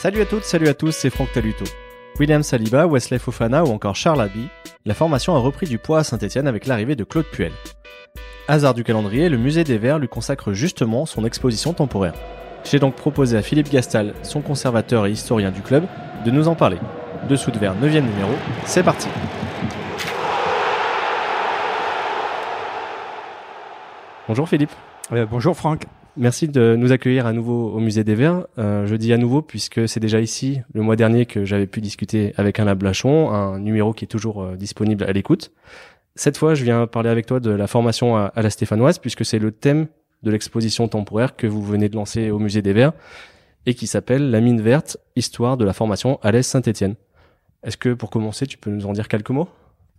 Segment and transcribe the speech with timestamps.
[0.00, 1.66] Salut à toutes, salut à tous, c'est Franck Taluto.
[2.18, 4.46] William Saliba, Wesley Fofana ou encore Charles Abbey,
[4.86, 7.52] la formation a repris du poids à Saint-Etienne avec l'arrivée de Claude Puel.
[8.48, 12.14] Hasard du calendrier, le musée des Verts lui consacre justement son exposition temporaire.
[12.64, 15.84] J'ai donc proposé à Philippe Gastal, son conservateur et historien du club,
[16.24, 16.78] de nous en parler.
[17.28, 18.32] Dessous de Verre 9 numéro,
[18.64, 19.08] c'est parti
[24.28, 24.72] Bonjour Philippe.
[25.12, 25.84] Euh, bonjour Franck.
[26.16, 28.46] Merci de nous accueillir à nouveau au Musée des Verts.
[28.58, 31.80] Euh, je dis à nouveau puisque c'est déjà ici, le mois dernier, que j'avais pu
[31.80, 35.52] discuter avec Alain Blachon, un numéro qui est toujours euh, disponible à l'écoute.
[36.16, 39.38] Cette fois, je viens parler avec toi de la formation à, la Stéphanoise, puisque c'est
[39.38, 39.86] le thème
[40.22, 42.92] de l'exposition temporaire que vous venez de lancer au Musée des Verts
[43.64, 46.96] et qui s'appelle La mine verte, histoire de la formation à l'Est Saint-Étienne.
[47.62, 49.48] Est-ce que pour commencer, tu peux nous en dire quelques mots?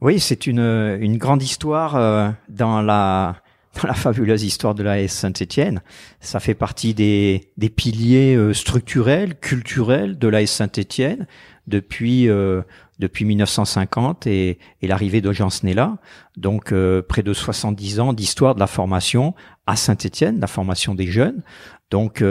[0.02, 0.60] Oui, c'est une,
[1.00, 3.38] une grande histoire euh, dans la
[3.76, 5.82] dans la fabuleuse histoire de la Saint-Étienne.
[6.20, 11.28] Ça fait partie des, des piliers euh, structurels, culturels de la Saint-Étienne
[11.68, 12.62] depuis euh,
[13.02, 15.98] depuis 1950 et, et l'arrivée de Jean Snella.
[16.38, 19.35] Donc euh, près de 70 ans d'histoire de la formation
[19.68, 21.44] à Saint-Étienne, la formation des jeunes.
[21.90, 22.24] Donc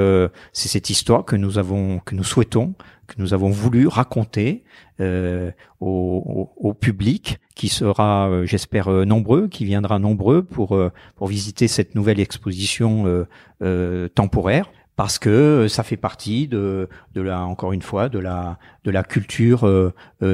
[0.55, 2.75] c'est cette histoire que nous avons que nous souhaitons
[3.11, 4.65] que nous avons voulu raconter
[5.01, 11.27] euh, au, public qui sera, euh, j'espère, euh, nombreux, qui viendra nombreux pour euh, pour
[11.27, 13.27] visiter cette nouvelle exposition
[14.15, 18.91] temporaire parce que ça fait partie de, de la, encore une fois, de la, de
[18.91, 19.67] la culture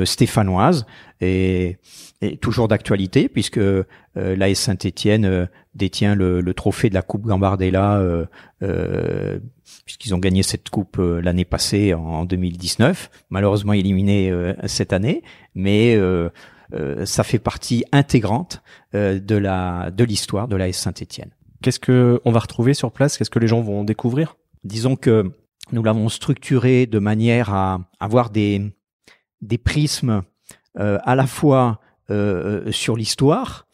[0.05, 0.87] stéphanoise
[1.21, 1.77] et,
[2.21, 3.85] et toujours d'actualité puisque euh,
[4.17, 9.39] l'AS Saint-Étienne détient le, le, trophée de la Coupe Gambardella euh,
[9.85, 15.23] puisqu'ils ont gagné cette coupe euh, l'année passée en, 2019, malheureusement éliminé euh, cette année,
[15.55, 16.29] mais euh,
[17.05, 18.61] ça fait partie intégrante
[18.93, 21.31] de la de l'histoire de la Saint-Étienne.
[21.63, 23.17] Qu'est-ce que on va retrouver sur place?
[23.17, 24.37] Qu'est-ce que les gens vont découvrir?
[24.67, 25.33] Disons que
[25.73, 28.73] nous l'avons structuré de manière à avoir des
[29.65, 30.23] prismes
[30.75, 31.81] à la fois
[32.71, 33.67] sur l'histoire,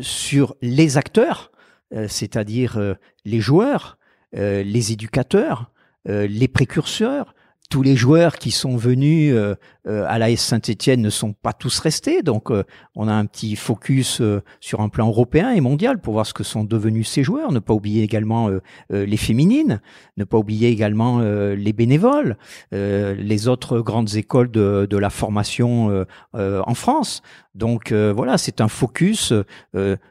[0.00, 1.50] sur les acteurs,
[1.94, 2.94] euh, c'est-à-dire euh,
[3.24, 3.98] les joueurs,
[4.34, 5.70] euh, les éducateurs,
[6.08, 7.34] les précurseurs,
[7.68, 9.54] tous les joueurs qui sont venus euh,
[9.86, 12.50] à l'AS Saint-Etienne ne sont pas tous restés, donc
[12.94, 14.20] on a un petit focus
[14.60, 17.52] sur un plan européen et mondial pour voir ce que sont devenus ces joueurs.
[17.52, 18.50] Ne pas oublier également
[18.90, 19.80] les féminines,
[20.16, 22.36] ne pas oublier également les bénévoles,
[22.72, 27.22] les autres grandes écoles de, de la formation en France.
[27.54, 29.32] Donc voilà, c'est un focus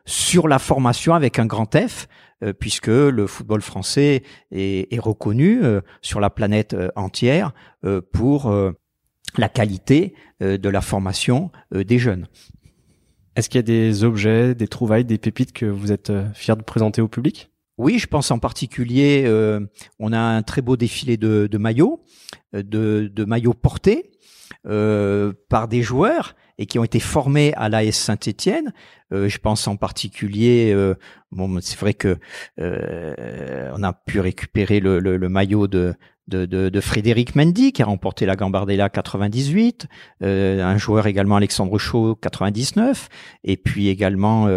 [0.06, 2.08] sur la formation avec un grand F,
[2.60, 5.62] puisque le football français est, est reconnu
[6.02, 7.54] sur la planète entière
[8.12, 8.54] pour
[9.38, 12.28] la qualité de la formation des jeunes.
[13.36, 16.64] Est-ce qu'il y a des objets, des trouvailles, des pépites que vous êtes fiers de
[16.64, 17.52] présenter au public?
[17.78, 19.60] Oui, je pense en particulier, euh,
[20.00, 22.06] on a un très beau défilé de, de maillots,
[22.54, 24.12] de, de maillots portés
[24.68, 28.74] euh, par des joueurs et qui ont été formés à l'AS Saint-Étienne.
[29.12, 30.96] Euh, je pense en particulier, euh,
[31.32, 32.18] bon, c'est vrai que
[32.60, 35.96] euh, on a pu récupérer le, le, le maillot de,
[36.28, 39.88] de, de, de, Frédéric Mendy qui a remporté la Gambardella 98,
[40.24, 43.10] euh, un joueur également Alexandre Chaud 99,
[43.44, 44.48] et puis également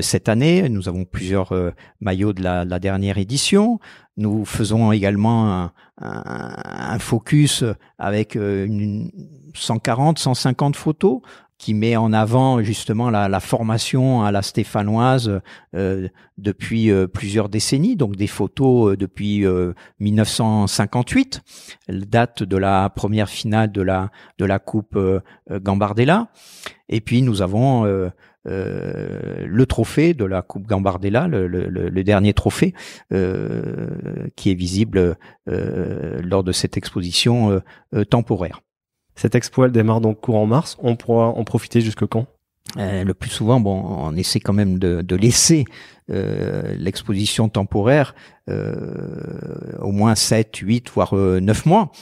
[0.00, 1.52] cette année nous avons plusieurs
[2.00, 3.80] maillots de la, la, dernière édition.
[4.16, 7.64] Nous faisons également un, un, un focus
[7.98, 9.10] avec une
[9.54, 11.20] 140, 150 photos
[11.62, 15.40] qui met en avant justement la, la formation à la stéphanoise
[15.76, 19.44] euh, depuis euh, plusieurs décennies, donc des photos euh, depuis
[20.00, 21.40] 1958,
[21.88, 24.98] date de la première finale de la de la Coupe
[25.48, 26.32] Gambardella,
[26.88, 27.84] et puis nous avons
[28.44, 32.74] le trophée de la Coupe Gambardella, le, le, le dernier trophée
[33.08, 37.62] qui est visible lors de cette exposition
[38.10, 38.62] temporaire.
[39.14, 40.76] Cette expo, elle démarre donc courant mars.
[40.80, 42.26] On pourra en profiter jusque quand?
[42.78, 45.64] Euh, le plus souvent, bon, on essaie quand même de, laisser
[46.10, 48.14] euh, l'exposition temporaire
[48.48, 51.92] euh, au moins 7, 8, voire 9 mois.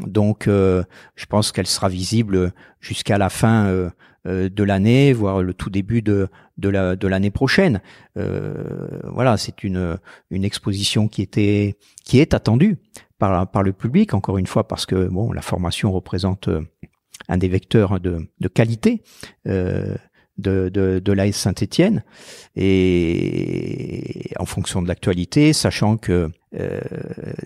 [0.00, 3.90] Donc, je pense qu'elle sera visible jusqu'à la fin
[4.24, 6.28] de l'année, voire le tout début de
[6.58, 7.80] l'année prochaine.
[8.14, 9.98] voilà, c'est une,
[10.30, 12.78] une exposition qui était qui est attendue
[13.18, 16.62] par, par le public, encore une fois, parce que bon, la formation représente euh,
[17.28, 19.02] un des vecteurs de, de qualité
[19.46, 19.96] euh,
[20.38, 22.04] de, de, de l'AS Saint-Étienne,
[22.54, 26.80] et en fonction de l'actualité, sachant que euh,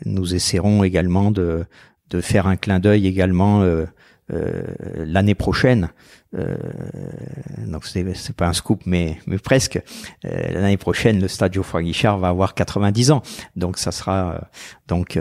[0.04, 1.64] nous essaierons également de,
[2.10, 3.86] de faire un clin d'œil également euh,
[4.28, 5.90] l'année prochaine,
[6.32, 9.82] donc c'est pas un scoop, mais mais presque,
[10.22, 13.22] l'année prochaine, le Stade Geoffroy Guichard va avoir 90 ans.
[13.56, 14.48] Donc ça sera
[14.88, 15.18] donc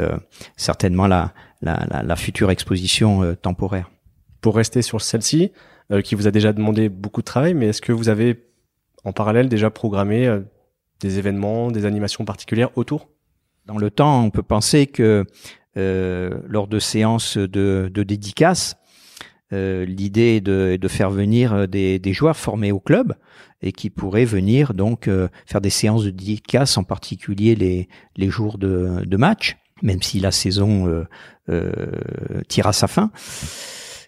[0.56, 3.92] certainement la, la, la, la future exposition temporaire.
[4.40, 5.52] Pour rester sur celle-ci,
[6.06, 8.46] qui vous a déjà demandé beaucoup de travail, mais est-ce que vous avez
[9.04, 10.40] en parallèle déjà programmé
[11.02, 13.10] des événements, des animations particulières autour?
[13.66, 15.26] Dans le temps, on peut penser que
[15.78, 18.76] euh, lors de séances de, de dédicaces,
[19.54, 23.14] euh, l'idée est de, faire venir des, des, joueurs formés au club
[23.62, 28.58] et qui pourraient venir donc euh, faire des séances de dédicaces, en particulier les, jours
[28.58, 31.08] de, match, même si la saison euh,
[31.50, 33.12] euh, tire à sa fin,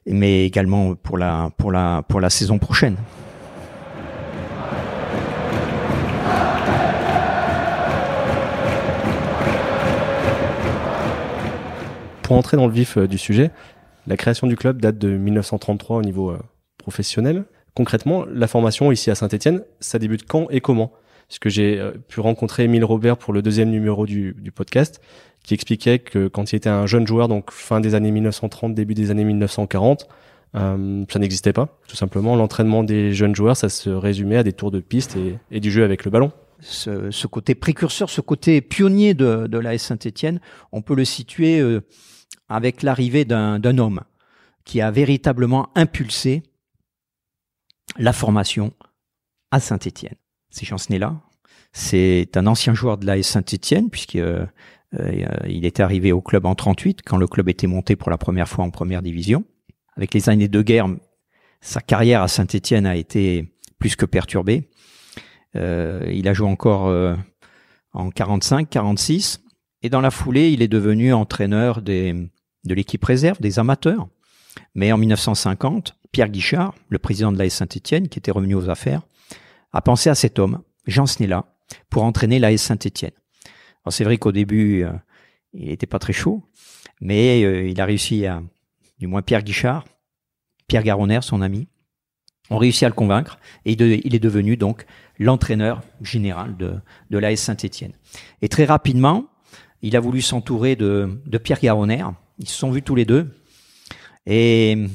[0.05, 2.95] mais également pour la, pour la, saison prochaine.
[12.23, 13.51] Pour entrer dans le vif euh, du sujet,
[14.07, 16.39] la création du club date de 1933 au niveau euh,
[16.77, 17.45] professionnel.
[17.75, 20.91] Concrètement, la formation ici à Saint-Etienne, ça débute quand et comment?
[21.27, 25.01] Parce que j'ai euh, pu rencontrer Émile Robert pour le deuxième numéro du, podcast,
[25.43, 28.93] qui expliquait que quand il était un jeune joueur, donc fin des années 1930, début
[28.93, 30.07] des années 1940,
[30.55, 31.79] euh, ça n'existait pas.
[31.87, 35.17] Tout simplement, l'entraînement des jeunes joueurs, ça se résumait à des tours de piste
[35.49, 36.31] et, du jeu avec le ballon.
[36.59, 40.39] Ce, côté précurseur, ce côté pionnier de, de l'AS Saint-Etienne,
[40.71, 41.61] on peut le situer
[42.49, 44.01] avec l'arrivée d'un homme
[44.65, 46.43] qui a véritablement impulsé
[47.97, 48.73] la formation
[49.51, 50.15] à Saint-Étienne.
[50.49, 51.21] C'est Jean Snella.
[51.73, 54.45] C'est un ancien joueur de l'AS Saint-Étienne puisqu'il euh,
[54.99, 58.47] euh, était arrivé au club en 38 quand le club était monté pour la première
[58.47, 59.43] fois en première division.
[59.95, 60.87] Avec les années de guerre,
[61.61, 64.69] sa carrière à Saint-Étienne a été plus que perturbée.
[65.55, 67.15] Euh, il a joué encore euh,
[67.93, 69.42] en 45, 46
[69.83, 72.15] et dans la foulée, il est devenu entraîneur des,
[72.63, 74.07] de l'équipe réserve, des amateurs.
[74.75, 79.01] Mais en 1950, Pierre Guichard, le président de l'AS Saint-Étienne, qui était revenu aux affaires,
[79.73, 81.45] a pensé à cet homme, Jean Snella,
[81.89, 83.11] pour entraîner l'AS Saint-Étienne.
[83.83, 84.93] Alors c'est vrai qu'au début, euh,
[85.53, 86.43] il n'était pas très chaud,
[87.01, 88.41] mais euh, il a réussi à,
[88.99, 89.83] du moins Pierre Guichard,
[90.67, 91.67] Pierre Garonner, son ami,
[92.49, 94.85] ont réussi à le convaincre et il est devenu donc
[95.17, 96.75] l'entraîneur général de,
[97.09, 97.93] de l'AS Saint-Étienne.
[98.41, 99.27] Et très rapidement,
[99.83, 102.05] il a voulu s'entourer de, Pierre Garonner,
[102.39, 103.29] ils se sont vus tous les deux.
[104.25, 104.87] Et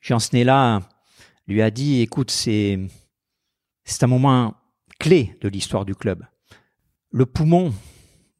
[0.00, 0.80] Jean Snella
[1.46, 2.80] lui a dit, écoute, c'est,
[4.02, 4.54] un moment
[4.98, 6.26] clé de l'histoire du club.
[7.12, 7.72] Le poumon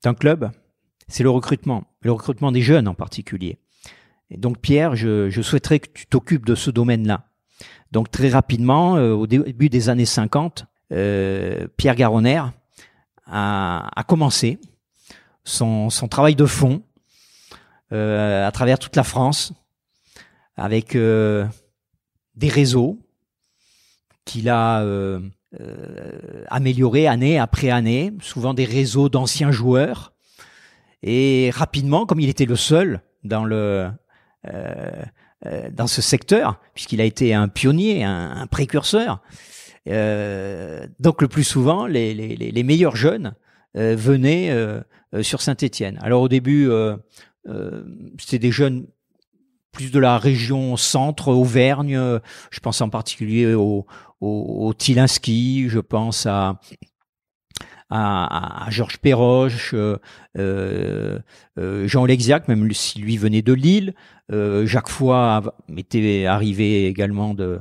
[0.03, 0.51] d'un club,
[1.07, 3.59] c'est le recrutement, le recrutement des jeunes en particulier.
[4.31, 7.29] Et donc Pierre, je, souhaiterais que tu t'occupes de ce domaine-là.
[7.93, 12.43] Donc très rapidement, euh, au début des années 50, euh, Pierre Garonner
[13.27, 14.59] a commencé
[15.45, 16.83] son, travail de fond
[17.93, 19.53] euh, à travers toute la France,
[20.57, 21.47] avec euh,
[22.37, 22.99] des réseaux
[24.25, 25.21] qu'il a euh,
[26.49, 30.13] améliorés année après année, souvent des réseaux d'anciens joueurs.
[31.03, 33.91] Et rapidement, comme il était le seul dans le
[34.45, 39.21] ce secteur, puisqu'il a été un pionnier, un, précurseur,
[39.87, 43.35] donc le plus souvent, les meilleurs jeunes
[43.75, 44.51] venaient
[45.21, 45.99] sur Saint-Étienne.
[46.03, 46.97] Alors au début, euh,
[48.19, 48.87] c'était des jeunes
[49.73, 51.99] plus de la région centre, Auvergne.
[52.51, 53.87] Je pense en particulier au,
[54.21, 56.59] au, Tilinski, je pense à,
[58.71, 59.99] Georges Perroche, euh,
[60.39, 63.95] euh, Jean Lexiac, même si lui venait de Lille.
[64.31, 65.41] Euh, Jacques Foy
[65.77, 67.61] était arrivé également de,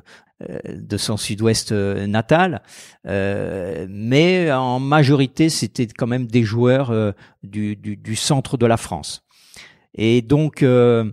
[0.70, 2.62] de son sud-ouest natal.
[3.06, 9.24] mais en majorité, c'était quand même des joueurs du, centre de la France.
[9.96, 11.12] Et donc, euh,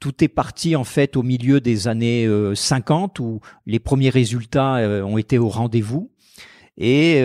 [0.00, 4.76] tout est parti en fait au milieu des années 50 euh, où les premiers résultats
[4.76, 6.10] euh, ont été au rendez-vous.
[6.80, 7.20] Et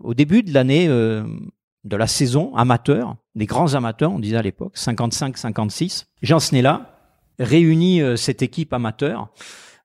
[0.00, 4.76] au début de l'année de la saison amateur, des grands amateurs, on disait à l'époque,
[4.76, 6.94] 55-56, Jean Snella
[7.38, 9.32] réunit cette équipe amateur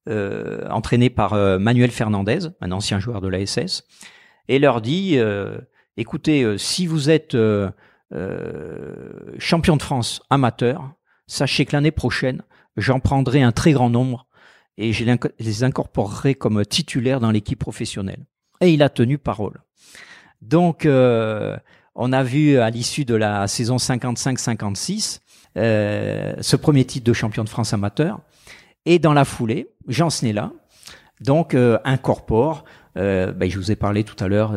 [0.07, 3.83] euh, entraînée par Manuel Fernandez, un ancien joueur de la SS,
[4.47, 5.17] et leur dit
[5.97, 7.35] écoutez, si vous êtes
[8.13, 10.91] euh, champion de France amateur,
[11.27, 12.41] sachez que l'année prochaine,
[12.77, 14.27] j'en prendrai un très grand nombre
[14.77, 15.03] et je
[15.39, 18.25] les incorporerai comme titulaires dans l'équipe professionnelle.
[18.61, 19.61] Et il a tenu parole.
[20.41, 21.57] Donc, euh,
[21.95, 25.19] on a vu à l'issue de la saison 55-56
[25.57, 28.21] euh, ce premier titre de champion de France amateur.
[28.89, 30.53] Et dans la foulée, Jean Snella,
[31.19, 32.63] donc, euh, incorpore,
[32.97, 34.53] euh, ben, je vous ai parlé tout à l'heure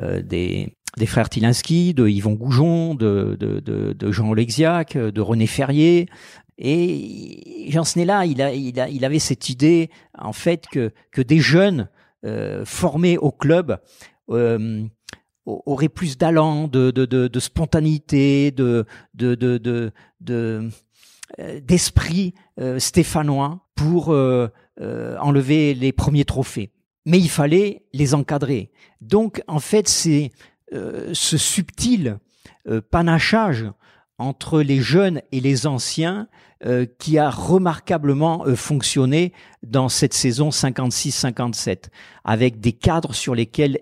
[0.00, 6.08] des, des frères Tilinski, de Yvon Goujon, de, de, Jean Lexiac, de René Ferrier,
[6.56, 11.20] Et Jean Snella, il, a, il, a, il avait cette idée, en fait, que, que
[11.20, 11.88] des jeunes
[12.24, 13.78] euh, formés au club
[14.30, 14.82] euh,
[15.44, 19.92] auraient plus d'allant, de, de, spontanéité, de, de, de, de,
[20.30, 20.68] euh,
[21.38, 26.72] d'esprit euh, stéphanois pour euh, enlever les premiers trophées.
[27.06, 28.70] Mais il fallait les encadrer.
[29.00, 30.30] Donc, en fait, c'est
[30.70, 32.18] ce subtil
[32.90, 33.64] panachage
[34.18, 36.28] entre les jeunes et les anciens
[36.66, 39.32] euh, qui a remarquablement euh, fonctionné
[39.62, 41.84] dans cette saison 56-57,
[42.24, 43.78] avec des cadres sur lesquels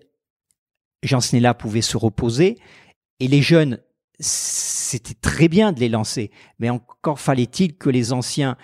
[1.02, 2.58] Jean Snella pouvait se reposer,
[3.18, 3.78] et les jeunes,
[4.18, 8.56] c'était très bien de les lancer, mais encore fallait-il que les anciens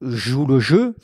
[0.00, 0.96] jouent le jeu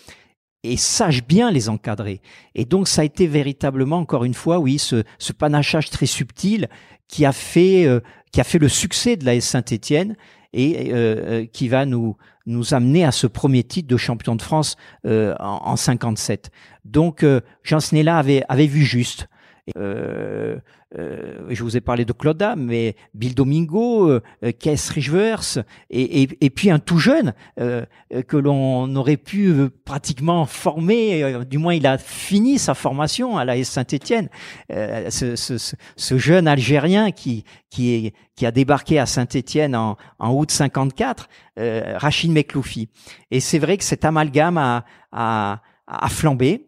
[0.63, 2.21] et sachent bien les encadrer.
[2.55, 6.69] Et donc ça a été véritablement, encore une fois, oui, ce, ce panachage très subtil
[7.09, 8.01] qui a fait euh,
[8.33, 10.17] qui a fait le succès de la Saint-Étienne
[10.53, 14.43] et euh, euh, qui va nous nous amener à ce premier titre de champion de
[14.43, 16.51] France euh, en, en, 57.
[16.85, 17.25] Donc
[17.63, 19.29] Jean Snella avait avait vu juste.
[19.77, 20.59] Euh,
[20.97, 24.21] euh, je vous ai parlé de Claude mais Bill Domingo, euh,
[24.57, 25.59] Kees Rijvers,
[25.91, 27.85] et, et, et, puis un tout jeune euh,
[28.29, 33.37] que l'on aurait pu euh, pratiquement former, euh, du moins il a fini sa formation
[33.37, 34.29] à la Saint-Étienne,
[34.71, 35.57] ce, ce,
[35.97, 41.29] ce, jeune Algérien qui, qui, est, qui a débarqué à Saint-Étienne en, en août 54,
[41.57, 42.89] Rachid Mekloufi.
[43.31, 46.67] Et c'est vrai que cet amalgame a, a, a flambé.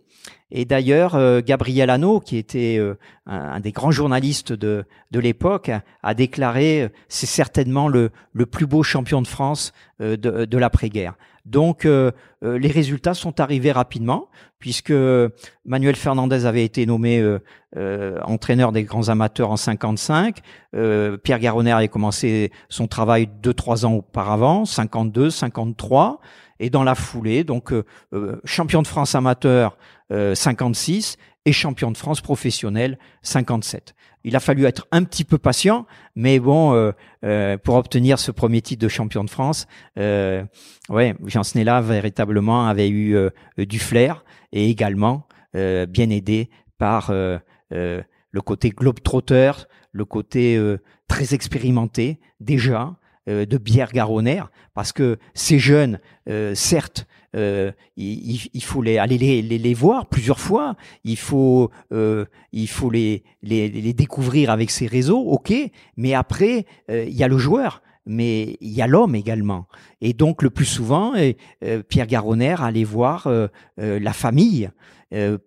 [0.50, 2.94] Et d'ailleurs, euh, Gabriel Hanno, qui était euh,
[3.26, 5.70] un, des grands journalistes de, de l'époque,
[6.02, 11.14] a, déclaré euh, c'est certainement le, le plus beau champion de France de, de l'après-guerre.
[11.44, 14.28] Donc les résultats sont arrivés rapidement,
[14.58, 14.92] puisque
[15.64, 17.38] Manuel Fernandez avait été nommé
[17.74, 20.40] entraîneur des grands amateurs en 55.
[21.22, 26.20] Pierre Garonner avait commencé son travail deux trois ans auparavant, 52, 53.
[26.60, 27.72] Et dans la foulée, donc
[28.44, 29.78] champion de France amateur
[30.10, 33.94] 56 euh, et champion de France professionnel 57.
[34.24, 36.92] Il a fallu être un petit peu patient, mais bon, euh,
[37.24, 39.66] euh, pour obtenir ce premier titre de champion de France,
[39.98, 40.44] euh,
[40.88, 43.16] ouais, Jean Snella véritablement avait eu
[43.56, 49.52] du flair et également bien aidé par le côté globe-trotter,
[49.92, 50.60] le côté
[51.08, 52.96] très expérimenté déjà
[53.28, 54.42] de Bière Garonner,
[54.74, 56.00] parce que ces jeunes,
[56.54, 57.06] certes,
[57.36, 60.76] euh, il, faut les, aller les, les, les, voir plusieurs fois.
[61.04, 65.52] Il faut, euh, il faut les, les, les, découvrir avec ces réseaux, ok.
[65.96, 69.66] Mais après, euh, il y a le joueur, mais il y a l'homme également.
[70.00, 74.70] Et donc le plus souvent, euh, Pierre Garonner allait voir euh, la famille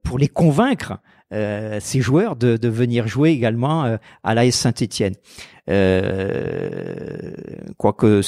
[0.02, 0.98] pour les convaincre.
[1.32, 5.16] Ces joueurs de, venir jouer également à l'AS Saint-Étienne.
[7.78, 8.22] quoique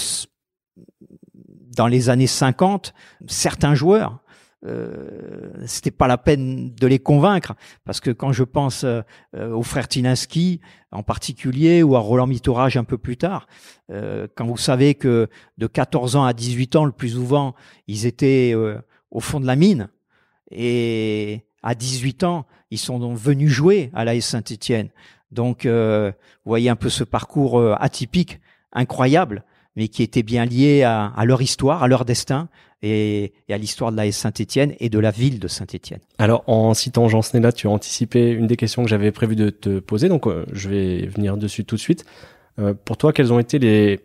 [1.75, 2.93] dans les années 50,
[3.27, 4.19] certains joueurs,
[4.65, 9.01] euh, c'était pas la peine de les convaincre parce que quand je pense euh,
[9.33, 13.47] aux frères Tinaski en particulier ou à Roland Mitorage un peu plus tard,
[13.91, 17.55] euh, quand vous savez que de 14 ans à 18 ans le plus souvent
[17.87, 18.79] ils étaient euh,
[19.11, 19.89] au fond de la mine
[20.49, 24.89] et à 18 ans ils sont venus jouer à la Saint-Étienne.
[25.31, 26.11] Donc euh,
[26.43, 27.53] vous voyez un peu ce parcours
[27.87, 28.39] atypique,
[28.71, 29.43] incroyable
[29.75, 32.47] mais qui étaient bien liés à, à leur histoire, à leur destin
[32.83, 36.01] et, et à l'histoire de la Saint-Étienne et de la ville de Saint-Étienne.
[36.19, 39.49] Alors, en citant Jean Snella, tu as anticipé une des questions que j'avais prévu de
[39.49, 42.05] te poser, donc euh, je vais venir dessus tout de suite.
[42.59, 43.99] Euh, pour toi, quels ont été les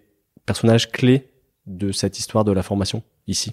[0.47, 1.29] personnages clés
[1.67, 3.53] de cette histoire de la formation ici?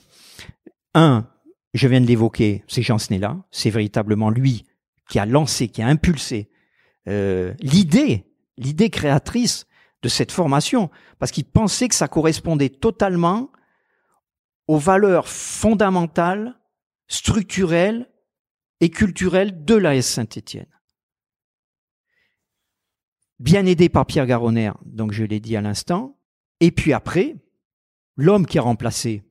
[0.93, 1.27] Un,
[1.73, 3.35] je viens de l'évoquer, c'est Jean Snella.
[3.51, 4.63] C'est véritablement lui
[5.09, 6.49] qui a lancé, qui a impulsé
[7.07, 8.25] euh, l'idée,
[8.57, 9.67] l'idée créatrice
[10.01, 13.51] de cette formation, parce qu'il pensait que ça correspondait totalement
[14.67, 16.59] aux valeurs fondamentales,
[17.07, 18.09] structurelles
[18.81, 20.69] et culturelles de l'AS Saint-Étienne.
[23.39, 26.17] Bien aidé par Pierre Garonner, donc je l'ai dit à l'instant,
[26.59, 27.35] et puis après,
[28.15, 29.23] l'homme qui a remplacé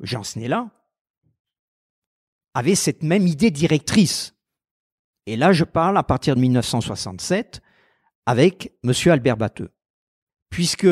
[0.00, 0.70] Jean Snella
[2.54, 4.33] avait cette même idée directrice.
[5.26, 7.60] Et là, je parle à partir de 1967
[8.26, 9.70] avec Monsieur Albert Batteux
[10.54, 10.86] puisque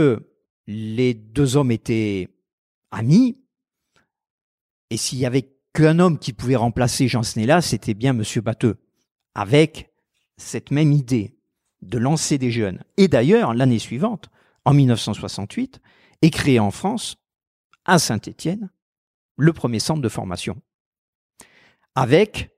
[0.66, 2.28] les deux hommes étaient
[2.90, 3.38] amis,
[4.90, 8.82] et s'il y avait qu'un homme qui pouvait remplacer Jean Snella, c'était bien Monsieur Batteux,
[9.36, 9.92] avec
[10.36, 11.38] cette même idée
[11.80, 12.82] de lancer des jeunes.
[12.96, 14.30] Et d'ailleurs, l'année suivante,
[14.64, 15.80] en 1968,
[16.22, 17.14] est créé en France,
[17.84, 18.68] à Saint-Étienne,
[19.36, 20.60] le premier centre de formation,
[21.94, 22.50] avec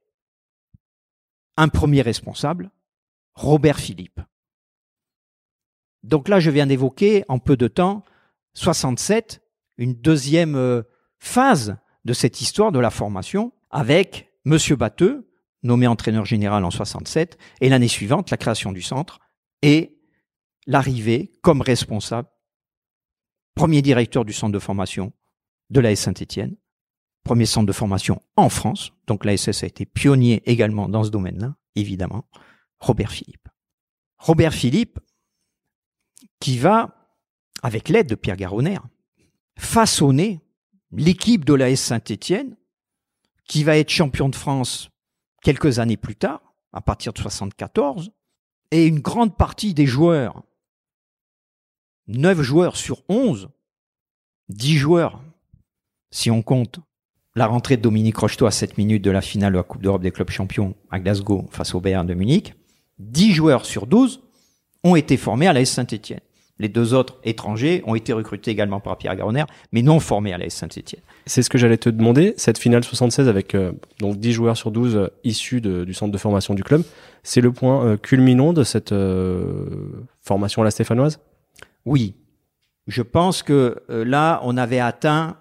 [1.57, 2.71] un premier responsable,
[3.35, 4.21] Robert Philippe.
[6.03, 8.05] Donc là, je viens d'évoquer en peu de temps
[8.55, 9.43] 67,
[9.79, 10.83] une deuxième euh,
[11.19, 15.31] phase de cette histoire de la formation avec Monsieur Batteux,
[15.63, 19.21] nommé entraîneur général en 67, et l'année suivante, la création du centre
[19.63, 19.99] et
[20.67, 22.29] l'arrivée comme responsable,
[23.55, 25.13] premier directeur du centre de formation
[25.71, 26.57] de l'AS Saint-Étienne,
[27.25, 31.57] premier centre de formation en France, donc l'ASS a été pionnier également dans ce domaine-là,
[31.75, 32.27] évidemment,
[32.79, 33.49] Robert Philippe.
[34.19, 35.01] Robert Philippe,
[36.39, 37.19] qui va,
[37.63, 38.79] avec l'aide de Pierre Garonner,
[39.59, 40.41] façonner
[40.93, 42.57] l'équipe de l'AS Saint-Étienne,
[43.47, 44.91] qui va être champion de France
[45.43, 48.13] quelques années plus tard, à partir de 74,
[48.71, 50.43] et une grande partie des joueurs,
[52.09, 53.49] 9 joueurs sur 11,
[54.49, 55.23] 10 joueurs,
[56.11, 56.81] si on compte
[57.37, 60.03] la rentrée de Dominique Rocheteau à 7 minutes de la finale de la Coupe d'Europe
[60.03, 62.55] des clubs champions à Glasgow face au Bayern de Munich,
[63.01, 64.23] 10 joueurs sur 12
[64.85, 66.21] ont été formés à l'AS Saint-Etienne.
[66.61, 70.39] Les deux autres étrangers ont été recrutés également par Pierre Garonner, mais non formés à
[70.39, 71.03] l'AS Saint-Etienne.
[71.27, 72.35] C'est ce que j'allais te demander.
[72.37, 76.19] Cette finale 76 avec euh, donc 10 joueurs sur 12 euh, issus du centre de
[76.19, 76.83] formation du club,
[77.25, 78.95] c'est le point euh, culminant de cette
[80.21, 81.19] formation à la stéphanoise?
[81.85, 82.15] Oui.
[82.87, 85.39] Je pense que là, on avait atteint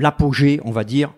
[0.00, 1.14] l'apogée, on va dire,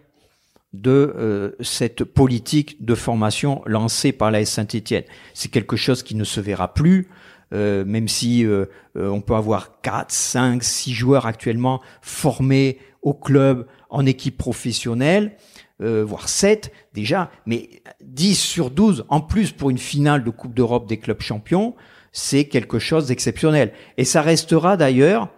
[0.72, 5.02] de cette politique de formation lancée par l'AS Saint-Etienne.
[5.34, 7.08] C'est quelque chose qui ne se verra plus.
[7.52, 13.12] Euh, même si euh, euh, on peut avoir 4, 5, 6 joueurs actuellement formés au
[13.12, 15.36] club en équipe professionnelle,
[15.82, 20.86] voire 7 déjà, mais 10 sur 12 en plus pour une finale de Coupe d'Europe
[20.86, 21.74] des clubs champions,
[22.12, 23.72] c'est quelque chose d'exceptionnel.
[23.96, 25.30] Et ça restera d'ailleurs,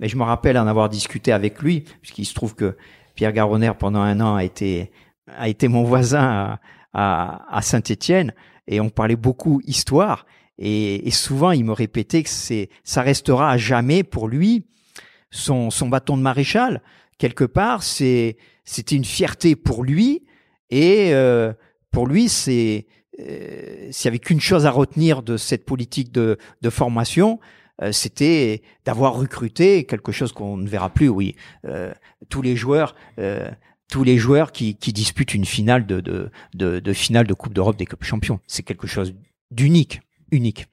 [0.00, 2.76] et je me rappelle en avoir discuté avec lui, puisqu'il se trouve que
[3.14, 4.90] Pierre Garonner pendant un an a été
[5.36, 6.58] a été mon voisin
[6.94, 8.32] à, à, Saint-Étienne
[8.66, 10.24] et on parlait beaucoup histoire
[10.58, 14.64] et, souvent, il me répétait que c'est, ça restera à jamais pour lui
[15.30, 16.82] son, son bâton de maréchal.
[17.18, 20.24] Quelque part, c'est, c'était une fierté pour lui.
[20.70, 21.52] Et euh,
[21.92, 22.86] pour lui, c'est,
[23.20, 27.38] euh, s'il y avait qu'une chose à retenir de cette politique de, de formation,
[27.82, 31.08] euh, c'était d'avoir recruté quelque chose qu'on ne verra plus.
[31.08, 31.92] Oui, euh,
[32.28, 32.94] tous les joueurs.
[33.90, 37.54] tous les joueurs qui, qui disputent une finale de, de, de, de finale de Coupe
[37.54, 38.38] d'Europe des Clubs Champions.
[38.46, 39.14] C'est quelque chose
[39.50, 40.66] d'unique unique.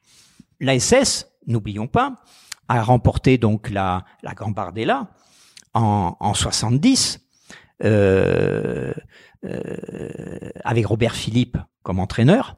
[0.59, 2.15] L'ASS, n'oublions pas,
[2.67, 5.07] a remporté donc la, la Gambardella
[5.73, 7.21] en, en 70
[7.83, 8.93] euh,
[9.43, 12.55] euh, avec Robert Philippe comme entraîneur.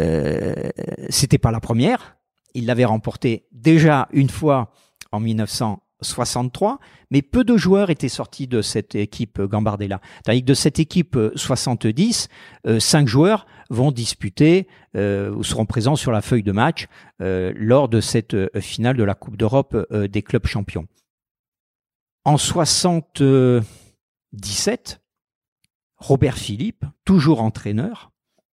[0.00, 0.70] Euh,
[1.10, 2.16] C'était pas la première.
[2.54, 4.72] Il l'avait remporté déjà une fois
[5.12, 6.78] en 1900 63,
[7.10, 10.00] mais peu de joueurs étaient sortis de cette équipe Gambardella.
[10.24, 12.28] Tandis que de cette équipe 70,
[12.66, 16.86] euh, cinq joueurs vont disputer euh, ou seront présents sur la feuille de match
[17.20, 20.86] euh, lors de cette finale de la Coupe d'Europe des clubs champions.
[22.24, 25.00] En 77,
[25.96, 28.12] Robert Philippe, toujours entraîneur,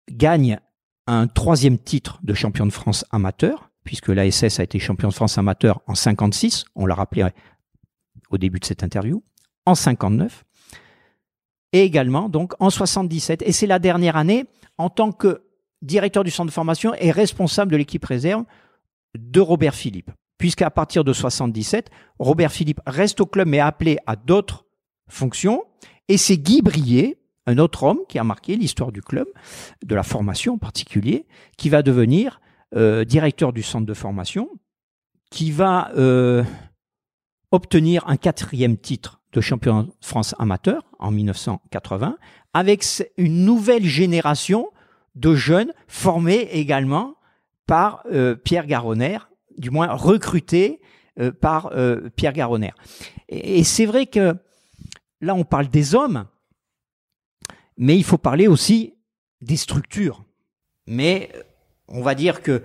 [0.09, 0.61] gagne
[1.07, 5.39] un troisième titre de champion de France amateur puisque l'ASS a été champion de France
[5.39, 7.25] amateur en 56, on l'a rappelé
[8.29, 9.23] au début de cette interview,
[9.65, 10.45] en 59,
[11.73, 13.41] et également donc en 77.
[13.41, 14.45] Et c'est la dernière année
[14.77, 15.41] en tant que
[15.81, 18.43] directeur du centre de formation et responsable de l'équipe réserve
[19.17, 20.11] de Robert Philippe.
[20.37, 24.67] Puisqu'à partir de 77, Robert Philippe reste au club mais appelé à d'autres
[25.09, 25.63] fonctions.
[26.09, 29.25] Et c'est Guy Brier, un autre homme qui a marqué l'histoire du club,
[29.83, 31.25] de la formation en particulier,
[31.57, 32.39] qui va devenir
[32.75, 34.47] euh, directeur du centre de formation,
[35.31, 36.43] qui va euh,
[37.51, 42.17] obtenir un quatrième titre de champion de France amateur en 1980,
[42.53, 42.85] avec
[43.17, 44.69] une nouvelle génération
[45.15, 47.15] de jeunes formés également
[47.65, 49.17] par euh, Pierre Garonner,
[49.57, 50.79] du moins recrutés
[51.41, 51.73] par
[52.15, 52.71] Pierre Garonner.
[53.27, 54.37] Et, et c'est vrai que
[55.19, 56.25] là, on parle des hommes,
[57.75, 58.93] mais il faut parler aussi
[59.41, 60.23] des structures.
[60.87, 61.29] Mais
[61.89, 62.63] on va dire que,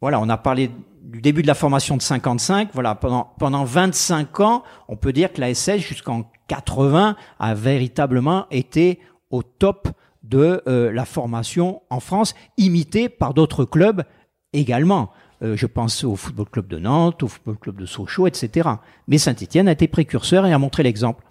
[0.00, 0.70] voilà, on a parlé
[1.02, 2.70] du début de la formation de 55.
[2.72, 8.46] Voilà, pendant, pendant 25 ans, on peut dire que la SS, jusqu'en 80, a véritablement
[8.50, 9.88] été au top
[10.22, 14.04] de euh, la formation en France, imitée par d'autres clubs
[14.52, 15.10] également.
[15.42, 18.68] Euh, je pense au Football Club de Nantes, au Football Club de Sochaux, etc.
[19.08, 21.24] Mais Saint-Etienne a été précurseur et a montré l'exemple.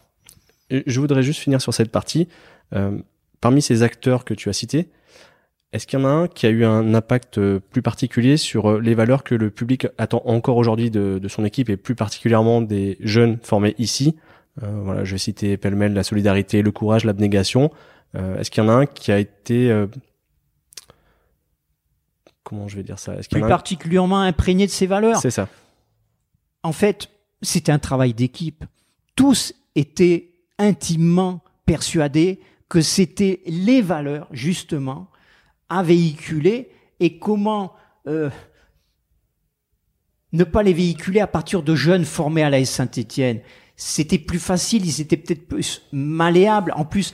[0.70, 2.28] Je voudrais juste finir sur cette partie.
[2.74, 2.98] Euh,
[3.42, 4.90] parmi ces acteurs que tu as cités,
[5.74, 8.70] est-ce qu'il y en a un qui a eu un impact euh, plus particulier sur
[8.70, 12.62] euh, les valeurs que le public attend encore aujourd'hui de, son équipe et plus particulièrement
[12.62, 14.16] des jeunes formés ici?
[14.62, 17.72] Euh, Voilà, je vais citer pêle-mêle la solidarité, le courage, l'abnégation.
[18.16, 19.76] Est-ce qu'il y en a un qui a été
[22.44, 23.14] comment je vais dire ça?
[23.32, 25.18] Plus particulièrement imprégné de ces valeurs.
[25.18, 25.50] C'est ça.
[26.62, 27.10] En fait,
[27.42, 28.66] c'était un travail d'équipe.
[29.16, 35.08] Tous étaient intimement persuadé que c'était les valeurs, justement,
[35.70, 37.74] à véhiculer et comment
[38.08, 38.30] euh,
[40.32, 43.42] ne pas les véhiculer à partir de jeunes formés à la Saint-Étienne.
[43.76, 46.74] C'était plus facile, ils étaient peut-être plus malléables.
[46.76, 47.14] En plus,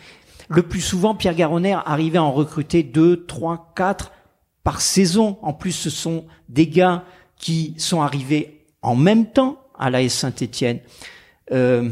[0.49, 4.11] le plus souvent, Pierre Garonner arrivait à en recruter deux, trois, quatre
[4.63, 5.37] par saison.
[5.41, 10.79] En plus, ce sont des gars qui sont arrivés en même temps à la Saint-Étienne.
[11.51, 11.89] Euh,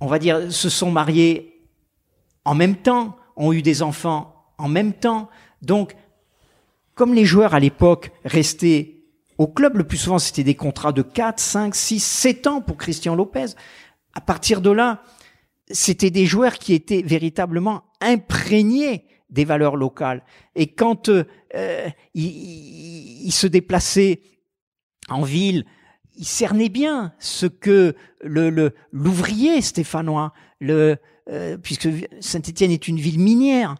[0.00, 1.68] on va dire, se sont mariés
[2.44, 4.31] en même temps, ont eu des enfants
[4.62, 5.28] en même temps.
[5.60, 5.94] Donc,
[6.94, 9.00] comme les joueurs à l'époque restaient
[9.38, 12.76] au club, le plus souvent c'était des contrats de 4, 5, 6, 7 ans pour
[12.76, 13.46] Christian Lopez.
[14.14, 15.02] À partir de là,
[15.68, 20.22] c'était des joueurs qui étaient véritablement imprégnés des valeurs locales.
[20.54, 21.24] Et quand euh,
[22.14, 24.20] ils, se déplaçaient
[25.08, 25.64] en ville,
[26.16, 30.98] ils cernaient bien ce que le l'ouvrier stéphanois, le,
[31.30, 31.88] euh, puisque
[32.20, 33.76] Saint-Étienne est une ville minière,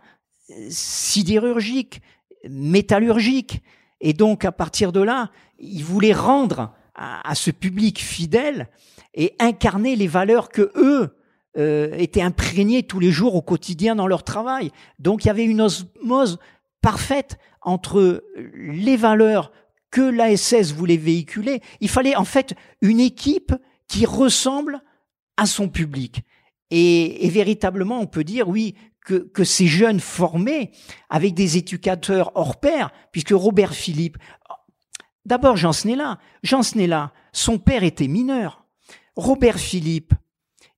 [0.71, 2.03] sidérurgique,
[2.49, 3.63] métallurgique,
[4.01, 8.69] et donc à partir de là, ils voulaient rendre à, ce public fidèle
[9.15, 11.17] et incarner les valeurs que eux
[11.57, 14.71] euh, étaient imprégnés tous les jours au quotidien dans leur travail.
[14.99, 16.39] Donc il y avait une osmose
[16.81, 19.53] parfaite entre les valeurs
[19.91, 21.61] que l'ASS voulait véhiculer.
[21.81, 23.55] Il fallait en fait une équipe
[23.87, 24.83] qui ressemble
[25.37, 26.23] à son public.
[26.71, 30.73] Et véritablement, on peut dire, oui, que, que, ces jeunes formés
[31.11, 34.19] avec des éducateurs hors pair, puisque Robert Philippe,
[35.25, 38.65] d'abord Jean Snella, Jean Snella, son père était mineur.
[39.17, 40.15] Robert Philippe,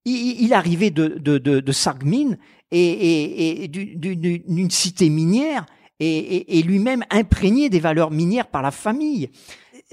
[0.04, 2.38] il, arrivait de, de, de, de Sargmine
[2.70, 5.64] et, et, d'une cité minière
[6.00, 9.30] et, et lui-même imprégné des valeurs minières par la famille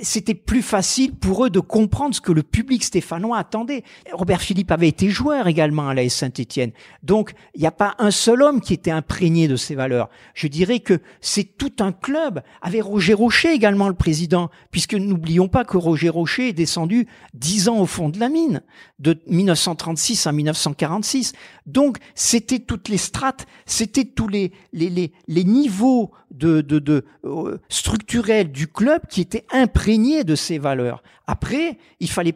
[0.02, 3.84] c'était plus facile pour eux de comprendre ce que le public stéphanois attendait.
[4.12, 6.72] Robert Philippe avait été joueur également à la Saint-Étienne.
[7.04, 10.10] Donc, il n'y a pas un seul homme qui était imprégné de ces valeurs.
[10.34, 15.48] Je dirais que c'est tout un club, avec Roger Rocher également le président, puisque n'oublions
[15.48, 18.62] pas que Roger Rocher est descendu dix ans au fond de la mine,
[19.00, 21.34] de 1936 à 1946.
[21.66, 28.52] Donc, c'était toutes les strates, c'était tous les, les, les, les niveaux de, euh, structurels
[28.52, 31.04] du club qui étaient imprégnés de ces valeurs.
[31.28, 32.36] Après, il fallait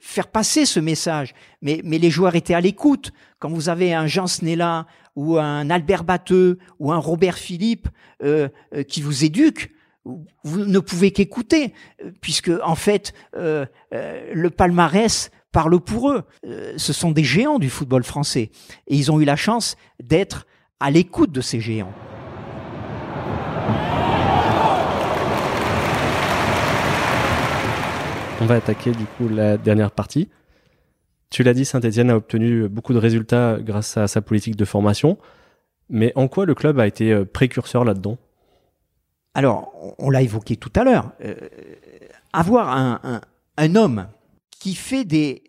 [0.00, 3.12] faire passer ce message, mais, les joueurs étaient à l'écoute.
[3.38, 7.88] Quand vous avez un Jean Snella ou un Albert Batteux ou un Robert Philippe
[8.22, 9.72] euh, euh, qui vous éduquent,
[10.42, 11.74] vous ne pouvez qu'écouter,
[12.22, 16.22] puisque en fait, le palmarès parle pour eux.
[16.78, 18.50] ce sont des géants du football français,
[18.86, 20.46] et ils ont eu la chance d'être
[20.80, 21.92] à l'écoute de ces géants.
[28.40, 30.28] On va attaquer du coup la dernière partie.
[31.30, 35.18] Tu l'as dit, Saint-Etienne a obtenu beaucoup de résultats grâce à sa politique de formation.
[35.90, 38.16] Mais en quoi le club a été euh, précurseur là-dedans?
[39.34, 41.12] Alors, on l'a évoqué tout à l'heure.
[41.24, 41.34] Euh,
[42.32, 44.06] avoir un, homme
[44.50, 45.42] qui fait des,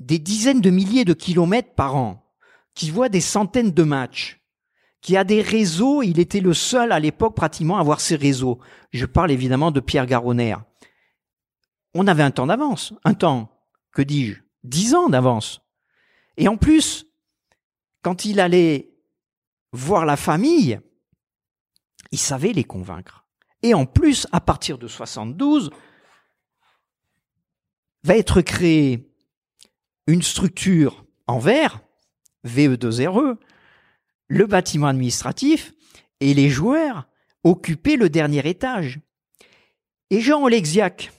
[0.00, 2.22] des dizaines de milliers de kilomètres par an,
[2.74, 4.40] qui voit des centaines de matchs,
[5.00, 8.58] qui a des réseaux, il était le seul à l'époque pratiquement à avoir ces réseaux.
[8.92, 10.56] Je parle évidemment de Pierre Garonner
[11.94, 12.92] on avait un temps d'avance.
[13.04, 13.50] Un temps,
[13.92, 15.60] que dis-je, dix ans d'avance.
[16.36, 17.06] Et en plus,
[18.02, 18.90] quand il allait
[19.72, 20.80] voir la famille,
[22.10, 23.24] il savait les convaincre.
[23.62, 25.70] Et en plus, à partir de 72,
[28.02, 29.10] va être créée
[30.06, 31.80] une structure en verre,
[32.46, 33.38] VE2RE,
[34.28, 35.72] le bâtiment administratif
[36.20, 37.06] et les joueurs
[37.42, 39.00] occupaient le dernier étage.
[40.10, 41.12] Et Jean Olexiac,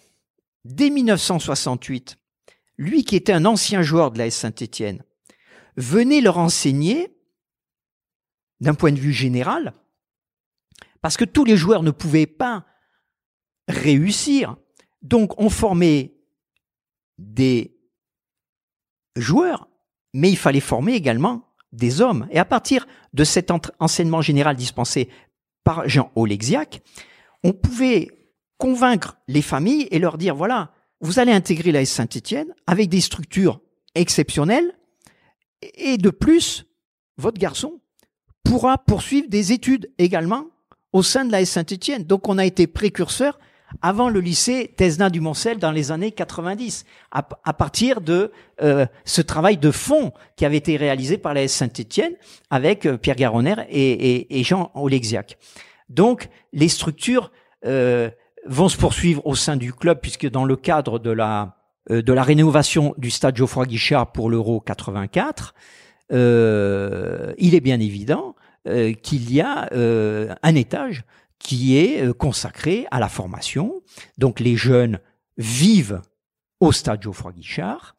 [0.65, 2.17] dès 1968,
[2.77, 5.03] lui qui était un ancien joueur de la Saint-Étienne,
[5.77, 7.15] venait leur enseigner,
[8.59, 9.73] d'un point de vue général,
[11.01, 12.65] parce que tous les joueurs ne pouvaient pas
[13.67, 14.57] réussir.
[15.01, 16.15] Donc on formait
[17.17, 17.77] des
[19.15, 19.69] joueurs,
[20.13, 22.27] mais il fallait former également des hommes.
[22.31, 25.09] Et à partir de cet enseignement général dispensé
[25.63, 26.81] par Jean Olexiac,
[27.43, 28.24] on pouvait
[28.57, 33.61] convaincre les familles et leur dire, voilà, vous allez intégrer la Saint-Étienne avec des structures
[33.95, 34.73] exceptionnelles
[35.73, 36.65] et de plus,
[37.17, 37.79] votre garçon
[38.43, 40.45] pourra poursuivre des études également
[40.93, 42.03] au sein de la Saint-Étienne.
[42.03, 43.39] Donc on a été précurseur
[43.81, 49.21] avant le lycée Tesna du Moncel dans les années 90, à, partir de euh, ce
[49.21, 52.13] travail de fond qui avait été réalisé par la Saint-Étienne
[52.49, 55.37] avec euh, Pierre Garonner et, Jean Olexiac.
[55.89, 57.31] Donc les structures
[57.65, 58.09] euh,
[58.45, 61.57] vont se poursuivre au sein du club, puisque dans le cadre de la
[61.89, 65.53] de la rénovation du stade Geoffroy Guichard pour l'Euro 84,
[66.09, 68.35] il est bien évident
[69.03, 71.03] qu'il y a un étage
[71.37, 73.83] qui est consacré à la formation.
[74.17, 74.99] Donc les jeunes
[75.37, 76.01] vivent
[76.59, 77.95] au stade Geoffroy Guichard.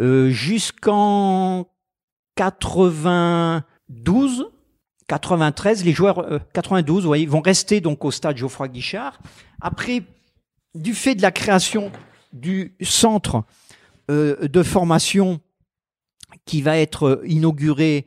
[0.00, 1.68] Jusqu'en
[2.34, 4.50] 92,
[5.08, 9.20] 93, les joueurs 92, vous voyez, vont rester donc au stade Geoffroy Guichard.
[9.60, 10.02] Après,
[10.76, 11.90] du fait de la création
[12.32, 13.44] du centre
[14.10, 15.40] euh, de formation
[16.44, 18.06] qui va être inauguré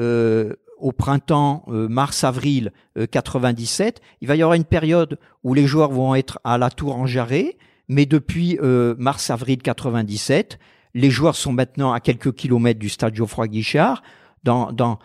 [0.00, 2.72] euh, au printemps euh, mars-avril
[3.10, 6.96] 97, il va y avoir une période où les joueurs vont être à la tour
[6.96, 7.56] en jarret,
[7.88, 8.58] mais depuis
[8.98, 10.58] mars-avril 97,
[10.94, 14.02] les joueurs sont maintenant à quelques kilomètres du stade Geoffroy Guichard,
[14.42, 14.98] dans, dans,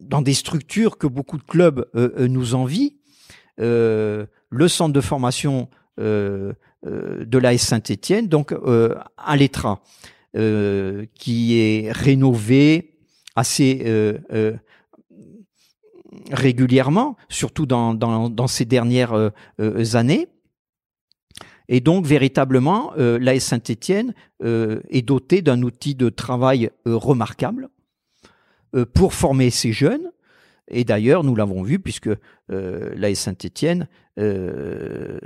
[0.00, 1.86] dans des structures que beaucoup de clubs
[2.18, 2.96] nous envient.
[3.58, 4.26] le
[4.68, 5.68] centre de formation
[6.00, 6.54] euh,
[6.86, 9.82] euh, de l'AS Saint-Étienne, donc euh, à l'Etra,
[11.14, 12.94] qui est rénové
[13.36, 13.84] assez
[16.32, 19.32] régulièrement, surtout dans, dans, ces dernières
[19.92, 20.28] années.
[21.68, 27.68] Et donc, véritablement, euh, l'AS Saint-Étienne est doté d'un outil de travail remarquable
[28.94, 30.10] pour former ces jeunes.
[30.70, 32.08] Et d'ailleurs, nous l'avons vu, puisque
[32.50, 35.18] euh, l'AS Saint-Étienne euh,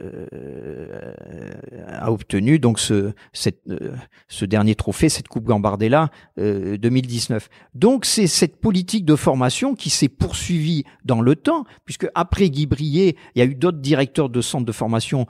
[1.88, 3.92] a obtenu donc ce, cette, euh,
[4.28, 7.44] ce dernier trophée, cette Coupe Gambardella 2019.
[7.44, 12.50] Euh, donc c'est cette politique de formation qui s'est poursuivie dans le temps, puisque après
[12.50, 15.26] Guy Brier, il y a eu d'autres directeurs de centres de formation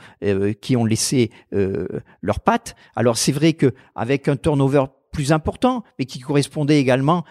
[0.61, 2.75] qui ont laissé leurs pattes.
[2.97, 7.25] Alors c'est vrai que avec un turnover plus important, mais qui correspondait également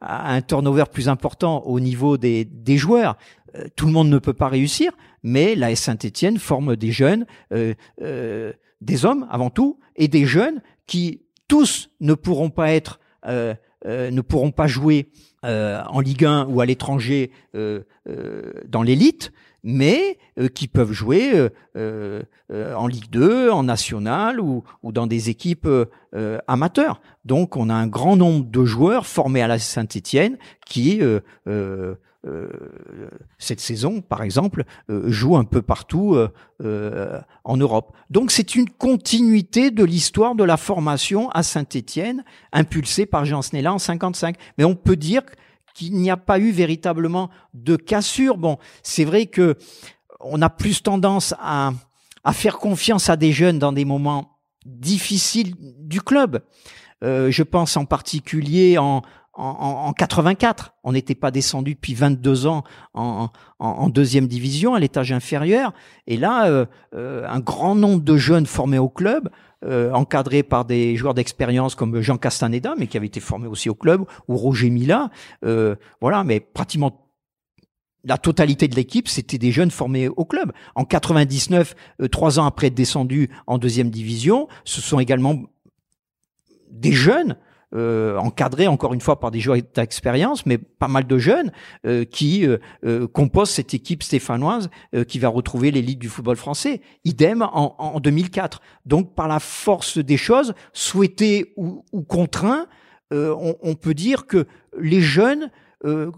[0.00, 3.16] à un turnover plus important au niveau des, joueurs.
[3.56, 4.92] Euh, tout le monde ne peut pas réussir,
[5.22, 10.60] mais la Saint-Étienne forme des jeunes, euh, euh, des hommes avant tout, et des jeunes
[10.86, 15.08] qui tous ne pourront pas être, ne pourront pas jouer
[15.42, 19.32] en Ligue 1 ou à l'étranger dans l'élite,
[19.68, 20.18] mais
[20.54, 25.68] qui peuvent jouer en Ligue 2, en National ou, ou dans des équipes
[26.46, 27.00] amateurs.
[27.24, 31.02] Donc on a un grand nombre de joueurs formés à la Saint-Étienne qui
[32.26, 32.48] euh,
[33.38, 36.16] cette saison, par exemple, euh, joue un peu partout
[36.60, 37.94] euh, en Europe.
[38.10, 43.72] Donc c'est une continuité de l'histoire de la formation à Saint-Étienne, impulsée par Jean Snella
[43.72, 44.36] en 55.
[44.58, 45.22] Mais on peut dire
[45.76, 48.36] qu'il n'y a pas eu véritablement de cassure.
[48.36, 49.56] Bon, c'est vrai que
[50.20, 51.72] on a plus tendance à,
[52.32, 56.42] faire confiance à des jeunes dans des moments difficiles du club.
[57.02, 59.02] je pense en particulier en,
[59.36, 60.74] en, 84.
[60.84, 65.72] On n'était pas descendu depuis 22 ans en, deuxième division, à l'étage inférieur.
[66.06, 69.30] Et là, euh, euh, un grand nombre de jeunes formés au club,
[69.64, 73.68] euh, encadrés par des joueurs d'expérience comme Jean Castaneda, mais qui avait été formé aussi
[73.68, 75.10] au club, ou Roger Mila.
[76.00, 77.02] voilà, mais pratiquement
[78.04, 80.52] la totalité de l'équipe, c'était des jeunes formés au club.
[80.76, 81.74] En 99,
[82.12, 85.42] trois ans après être descendu en deuxième division, ce sont également
[86.70, 87.36] des jeunes
[87.74, 91.50] euh, encadré encore une fois par des joueurs d'expérience, mais pas mal de jeunes
[91.84, 94.70] euh, qui euh, euh, composent cette équipe stéphanoise
[95.08, 96.80] qui va retrouver l'élite du football français.
[97.04, 98.60] Idem en, en, 2004.
[98.84, 102.66] Donc par la force des choses, souhaité ou, ou contraint,
[103.10, 104.46] on, on, peut dire que
[104.78, 105.50] les jeunes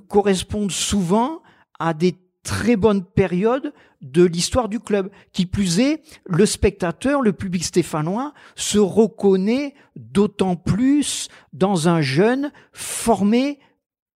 [0.09, 1.43] correspondent souvent
[1.79, 5.11] à des très bonne période de l'histoire du club.
[5.33, 12.53] Qui plus est, le spectateur, le public stéphanois, se reconnaît d'autant plus dans un jeune
[12.73, 13.59] formé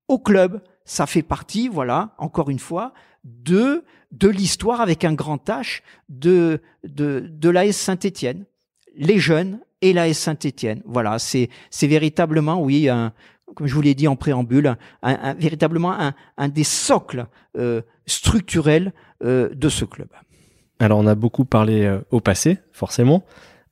[0.07, 0.61] au club.
[0.85, 6.61] Ça fait partie, voilà, encore une fois, de de l'histoire avec un grand H de
[6.83, 8.45] de de l'AS Saint-Étienne.
[8.95, 10.81] Les jeunes et l'AS Saint-Étienne.
[10.85, 13.13] Voilà, c'est c'est véritablement oui un
[13.55, 17.25] comme je vous l'ai dit en préambule, un, véritablement un, des socles
[17.57, 20.10] euh, structurels de ce club.
[20.79, 23.23] Alors on a beaucoup parlé euh, au passé, forcément,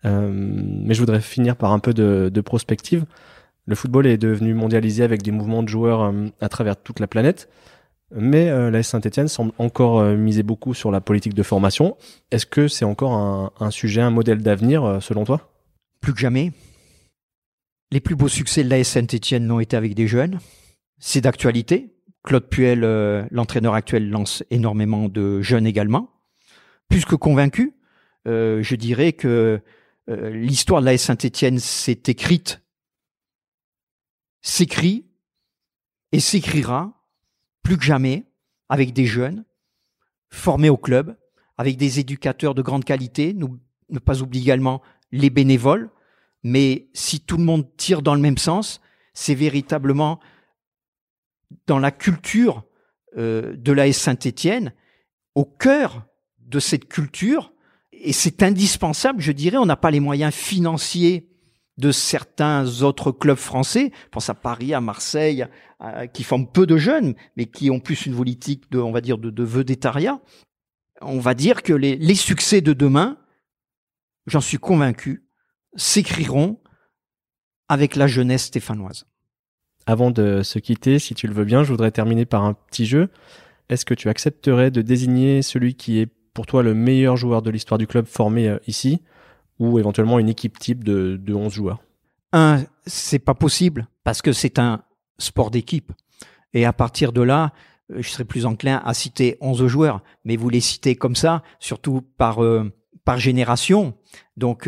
[0.04, 3.06] mais je voudrais finir par un peu de, prospective.
[3.66, 7.50] Le football est devenu mondialisé avec des mouvements de joueurs à travers toute la planète,
[8.16, 11.98] mais la Saint-Etienne semble encore miser beaucoup sur la politique de formation.
[12.32, 15.52] Est-ce que c'est encore un, un sujet, un modèle d'avenir selon toi?
[16.00, 16.54] Plus que jamais.
[17.92, 20.40] Les plus beaux succès de l'AS Saint-Etienne l'ont été avec des jeunes.
[21.00, 21.97] C'est d'actualité.
[22.28, 26.12] Claude Puel, euh, l'entraîneur actuel, lance énormément de jeunes également.
[26.90, 27.74] Plus que convaincu,
[28.28, 29.62] euh, je dirais que
[30.10, 32.62] euh, l'histoire de l'AS Saint-Etienne s'est écrite,
[34.42, 35.06] s'écrit
[36.12, 37.02] et s'écrira
[37.64, 38.26] plus que jamais
[38.68, 39.46] avec des jeunes
[40.30, 41.18] formés au club,
[41.58, 43.34] avec des éducateurs de grande qualité.
[43.34, 44.82] Ne pas oublier également
[45.14, 45.90] les bénévoles,
[46.44, 48.82] mais si tout le monde tire dans le même sens,
[49.14, 50.20] c'est véritablement
[51.66, 52.66] dans la culture
[53.18, 54.74] euh, de l'AS Saint-Étienne,
[55.36, 56.06] au cœur
[56.40, 57.54] de cette culture,
[57.92, 61.30] et c'est indispensable, je dirais, on n'a pas les moyens financiers
[61.78, 65.46] de certains autres clubs français, je pense à Paris, à Marseille,
[66.14, 69.18] qui forment peu de jeunes, mais qui ont plus une politique de, on va dire,
[69.18, 70.20] de, de vedettariat.
[71.02, 73.20] On va dire que les, les succès de demain,
[74.26, 75.28] j'en suis convaincu,
[75.76, 76.60] s'écriront
[77.70, 79.06] avec la jeunesse stéphanoise.
[79.90, 82.86] Avant de se quitter, si tu le veux bien, je voudrais terminer par un petit
[82.86, 83.10] jeu.
[83.70, 87.50] Est-ce que tu accepterais de désigner celui qui est pour toi le meilleur joueur de
[87.50, 89.02] l'histoire du club formé euh, ici
[89.60, 91.82] ou éventuellement une équipe type de, de 11 joueurs?
[92.34, 94.84] Un, c'est pas possible parce que c'est un
[95.20, 95.94] sport d'équipe.
[96.54, 97.54] Et à partir de là,
[97.94, 101.44] euh, je serais plus enclin à citer 11 joueurs, mais vous les citez comme ça,
[101.60, 102.74] surtout par euh,
[103.06, 103.94] par génération.
[104.36, 104.68] Donc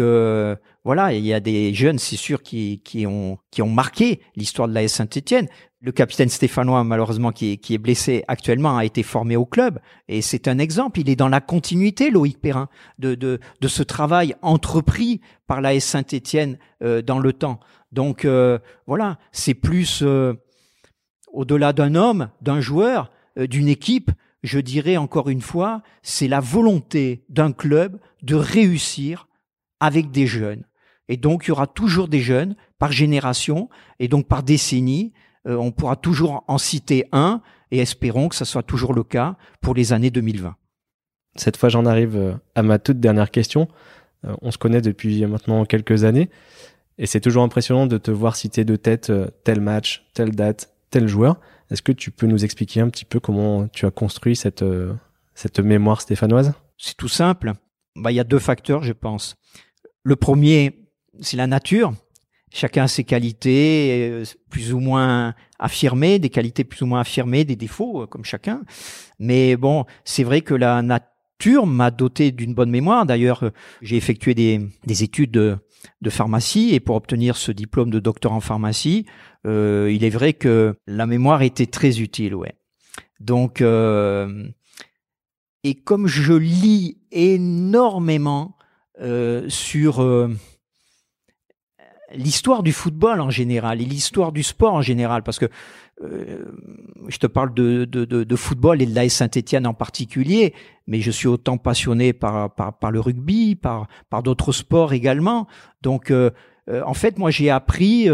[0.86, 4.74] voilà, il y a des jeunes, c'est sûr, qui, ont, qui ont marqué l'histoire de
[4.74, 5.48] la Saint-Etienne.
[5.82, 9.80] Le capitaine stéphanois, malheureusement, qui est, blessé actuellement, a été formé au club.
[10.08, 11.00] Et c'est un exemple.
[11.00, 16.58] Il est dans la continuité, Loïc Perrin, de, de, ce travail entrepris par la Saint-Etienne
[16.82, 17.60] euh, dans le temps.
[17.92, 20.34] Donc euh, voilà, c'est plus euh,
[21.34, 24.12] au-delà d'un homme, d'un joueur, d'une équipe,
[24.44, 29.28] je dirais encore une fois, c'est la volonté d'un club de réussir
[29.80, 30.66] avec des jeunes.
[31.10, 33.68] Et donc, il y aura toujours des jeunes par génération
[34.00, 35.12] et donc par décennie.
[35.48, 37.42] Euh, on pourra toujours en citer un
[37.72, 40.56] et espérons que ce soit toujours le cas pour les années 2020.
[41.36, 43.68] Cette fois, j'en arrive euh, à ma toute dernière question.
[44.26, 46.30] Euh, on se connaît depuis maintenant quelques années
[47.00, 49.12] et c'est toujours impressionnant de te voir citer de tête
[49.44, 51.40] tel match, telle date, tel joueur.
[51.72, 54.66] Est-ce que tu peux nous expliquer un petit peu comment tu as construit cette,
[55.34, 56.54] cette mémoire stéphanoise?
[56.78, 57.54] C'est tout simple.
[57.96, 59.38] Bah, il y a deux facteurs, je pense.
[60.04, 60.79] Le premier,
[61.22, 61.94] c'est la nature.
[62.52, 67.46] Chacun a ses qualités euh, plus ou moins affirmées, des qualités plus ou moins affirmées,
[67.46, 68.64] des défauts euh, comme chacun.
[69.20, 73.06] Mais bon, c'est vrai que la nature m'a doté d'une bonne mémoire.
[73.06, 73.50] D'ailleurs, euh,
[73.82, 75.58] j'ai effectué des, des études de,
[76.02, 79.06] de, pharmacie et pour obtenir ce diplôme de docteur en pharmacie,
[79.46, 82.56] euh, il est vrai que la mémoire était très utile, ouais.
[83.20, 84.48] Donc, euh,
[85.64, 88.58] et comme je lis énormément
[89.02, 90.30] euh, sur euh,
[92.14, 95.48] l'histoire du football en général et l'histoire du sport en général, parce que
[96.02, 96.46] euh,
[97.10, 100.54] je te parle de, de, football et de l'AS Saint-Etienne en particulier,
[100.88, 105.48] mais je suis autant passionné par, par, par le rugby, par, par d'autres sports également.
[105.82, 106.32] Donc, euh,
[106.70, 108.08] euh, en fait, moi, j'ai appris,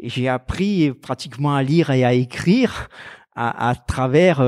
[0.00, 2.88] j'ai appris pratiquement à lire et à écrire
[3.34, 4.42] à travers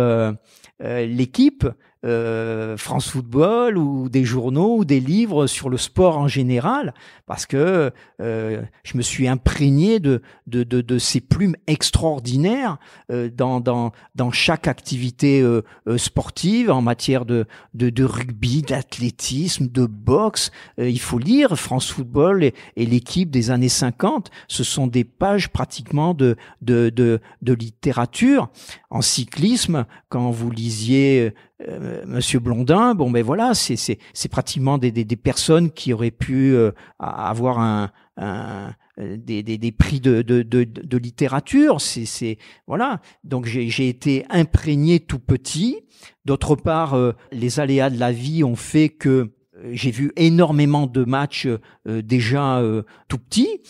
[0.80, 1.66] l'équipe
[2.04, 6.94] euh, France Football ou des journaux ou des livres sur le sport en général,
[7.26, 12.78] parce que euh, je me suis imprégné de, de, de, de ces plumes extraordinaires
[13.10, 18.62] euh, dans, dans, dans chaque activité euh, euh, sportive en matière de, de, de rugby,
[18.62, 20.50] d'athlétisme, de boxe.
[20.78, 24.30] Euh, il faut lire France Football et, et l'équipe des années 50.
[24.46, 28.50] Ce sont des pages pratiquement de, de, de, de littérature.
[28.90, 31.32] En cyclisme, quand vous lisiez
[31.66, 33.98] euh, Monsieur Blondin, bon ben voilà, c'est
[34.30, 39.72] pratiquement des, des, des personnes qui auraient pu euh, avoir un, un des, des, des,
[39.72, 41.80] prix de, de, de, de littérature.
[41.80, 43.00] C'est, voilà.
[43.24, 45.84] Donc j'ai, j'ai été imprégné tout petit.
[46.24, 49.32] D'autre part, euh, les aléas de la vie ont fait que
[49.72, 53.60] j'ai vu énormément de matchs euh, déjà euh, tout petits.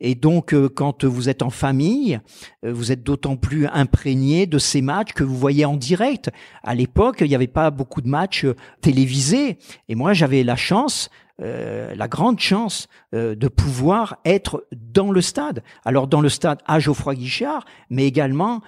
[0.00, 2.20] Et donc, euh, quand vous êtes en famille,
[2.62, 6.30] vous êtes d'autant plus imprégné de ces matchs que vous voyez en direct.
[6.62, 8.46] À l'époque, il n'y avait pas beaucoup de matchs
[8.80, 9.58] télévisés.
[9.88, 15.62] Et moi, j'avais la chance la grande chance de pouvoir être dans le stade.
[15.84, 18.60] Alors dans le stade à Geoffroy Guichard, mais également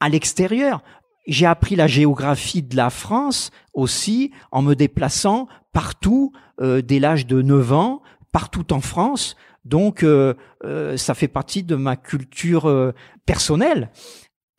[0.00, 0.82] à l'extérieur.
[1.28, 7.26] J'ai appris la géographie de la France aussi en me déplaçant partout euh, dès l'âge
[7.26, 9.36] de 9 ans, partout en France.
[9.66, 10.32] Donc, euh,
[10.64, 12.92] euh, ça fait partie de ma culture euh,
[13.26, 13.90] personnelle.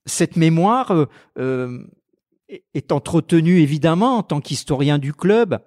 [0.05, 1.07] Cette mémoire
[1.39, 1.87] euh,
[2.75, 5.59] est entretenue évidemment en tant qu'historien du club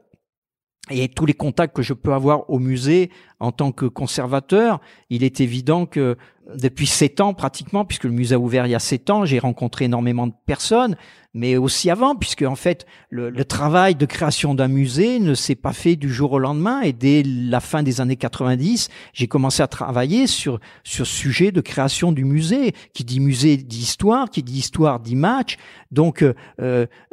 [0.91, 4.81] et tous les contacts que je peux avoir au musée en tant que conservateur,
[5.11, 6.17] il est évident que
[6.55, 9.39] depuis sept ans pratiquement, puisque le musée a ouvert il y a sept ans, j'ai
[9.39, 10.97] rencontré énormément de personnes,
[11.35, 15.55] mais aussi avant, puisque en fait le, le travail de création d'un musée ne s'est
[15.55, 16.83] pas fait du jour au lendemain.
[16.83, 21.53] Et dès la fin des années 90, j'ai commencé à travailler sur sur ce sujet
[21.53, 22.75] de création du musée.
[22.93, 25.57] Qui dit musée d'histoire, qui dit histoire dit match.
[25.91, 26.35] Donc euh,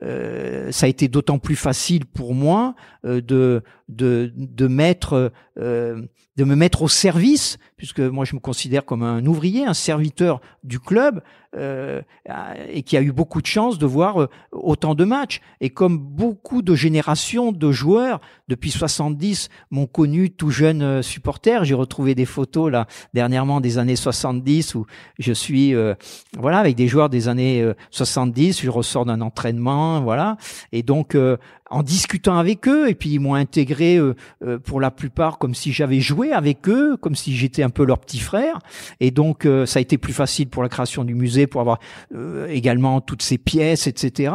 [0.03, 2.75] euh, ça a été d'autant plus facile pour moi
[3.05, 6.01] euh, de de de mettre euh,
[6.37, 10.39] de me mettre au service, puisque moi je me considère comme un ouvrier, un serviteur
[10.63, 11.21] du club,
[11.55, 12.01] euh,
[12.71, 15.41] et qui a eu beaucoup de chance de voir euh, autant de matchs.
[15.61, 21.65] Et comme beaucoup de générations de joueurs depuis 70 m'ont connu tout jeune euh, supporter,
[21.65, 22.85] j'ai retrouvé des photos là
[23.15, 24.85] dernièrement des années 70 où
[25.17, 25.95] je suis euh,
[26.37, 30.37] voilà avec des joueurs des années 70, je ressors d'un entraînement, voilà.
[30.71, 31.15] Et donc
[31.69, 35.53] en discutant avec eux et puis ils m'ont intégré euh, euh, pour la plupart comme
[35.53, 38.59] si j'avais joué avec eux, comme si j'étais un peu leur petit frère.
[38.99, 41.79] Et donc euh, ça a été plus facile pour la création du musée, pour avoir
[42.49, 44.33] également toutes ces pièces, etc.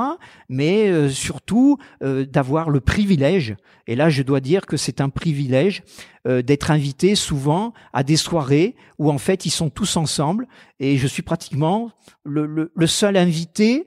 [0.48, 3.56] Mais surtout d'avoir le privilège.
[3.86, 5.82] Et là, je dois dire que c'est un privilège
[6.24, 10.46] d'être invité souvent à des soirées où en fait ils sont tous ensemble
[10.80, 11.90] et je suis pratiquement
[12.24, 13.86] le, seul invité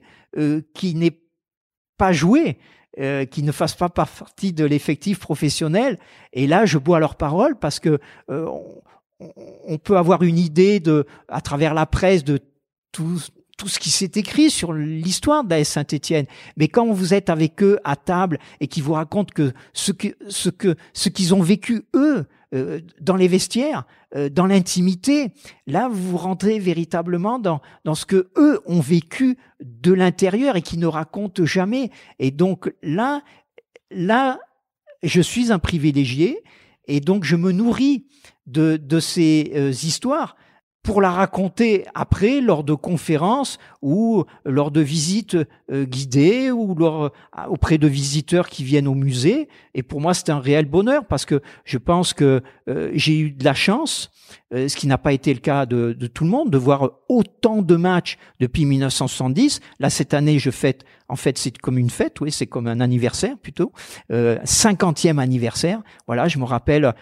[0.74, 1.18] qui n'est
[1.96, 2.58] pas joué
[2.98, 6.00] euh, qui ne fassent pas partie de l'effectif professionnel.
[6.32, 8.50] Et là, je bois leur parole parce que euh,
[9.20, 12.40] on, peut avoir une idée de, à travers la presse, de
[12.92, 13.20] tout,
[13.56, 16.26] tout ce qui s'est écrit sur l'histoire d'AS Saint-Étienne.
[16.56, 20.08] Mais quand vous êtes avec eux à table et qu'ils vous racontent que ce que
[20.28, 23.84] ce que ce qu'ils ont vécu eux euh, dans les vestiaires,
[24.16, 25.32] euh, dans l'intimité.
[25.66, 30.78] Là, vous rentrez véritablement dans, dans ce que eux ont vécu de l'intérieur et qui
[30.78, 31.90] ne racontent jamais.
[32.18, 33.22] Et donc là,
[33.90, 34.40] là,
[35.02, 36.42] je suis un privilégié
[36.86, 38.06] et donc je me nourris
[38.46, 40.34] de, de ces euh, histoires
[40.88, 45.36] pour la raconter après lors de conférences ou lors de visites
[45.70, 47.10] euh, guidées ou lors, euh,
[47.50, 49.50] auprès de visiteurs qui viennent au musée.
[49.74, 53.32] Et pour moi, c'est un réel bonheur parce que je pense que euh, j'ai eu
[53.32, 54.10] de la chance,
[54.50, 57.60] ce qui n'a pas été le cas de, de, tout le monde, de voir autant
[57.60, 59.60] de matchs depuis 1970.
[59.80, 62.80] Là, cette année, je fête, en fait, c'est comme une fête, oui, c'est comme un
[62.80, 63.72] anniversaire plutôt,
[64.10, 65.82] euh, 50e anniversaire.
[66.06, 66.94] Voilà, je me rappelle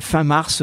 [0.00, 0.62] fin mars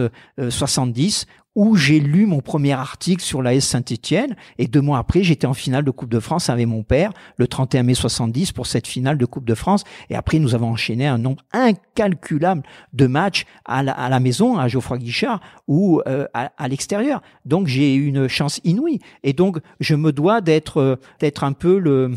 [0.50, 5.48] 70 où j'ai lu mon premier article sur l'AS Saint-Etienne et deux mois après j'étais
[5.48, 8.88] en finale de Coupe de France avec mon père le 31 mai 70 pour cette
[8.88, 9.84] finale de Coupe de France.
[10.10, 14.98] Et après nous avons enchaîné un nombre incalculable de matchs à la, maison à Geoffroy
[14.98, 17.22] Guichard ou euh, à, l'extérieur.
[17.46, 19.00] Donc j'ai eu une chance inouïe.
[19.24, 22.12] Et donc je me dois d'être euh, d'être un peu le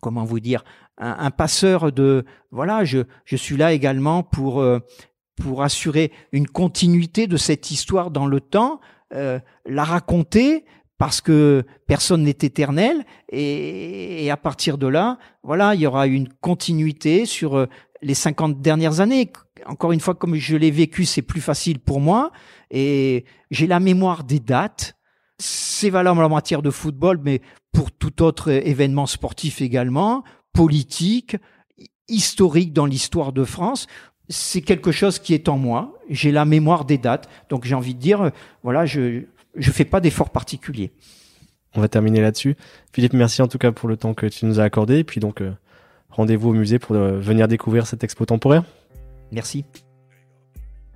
[0.00, 0.64] comment vous dire
[0.98, 4.80] un, passeur de voilà je je suis là également pour euh,
[5.36, 8.80] pour assurer une continuité de cette histoire dans le temps,
[9.14, 10.64] euh, la raconter
[10.98, 16.28] parce que personne n'est éternel et, à partir de là, voilà, il y aura une
[16.40, 17.66] continuité sur euh,
[18.00, 19.30] les 50 dernières années.
[19.66, 22.32] Encore une fois, comme je l'ai vécu, c'est plus facile pour moi
[22.70, 24.96] et j'ai la mémoire des dates.
[25.38, 30.24] C'est valable en matière de football, mais pour tout autre événement sportif également,
[30.54, 31.36] politique,
[32.08, 33.86] historique dans l'histoire de France
[34.28, 35.94] c'est quelque chose qui est en moi.
[36.10, 38.30] J'ai la mémoire des dates, donc j'ai envie de dire, euh,
[38.62, 39.22] voilà, je
[39.56, 40.92] je fais pas d'efforts particuliers.
[41.74, 42.56] On va terminer là-dessus.
[42.92, 44.98] Philippe, merci en tout cas pour le temps que tu nous as accordé.
[44.98, 45.52] Et puis donc, euh,
[46.10, 48.64] rendez-vous au musée pour euh, venir découvrir cette expo temporaire.
[49.32, 49.64] Merci.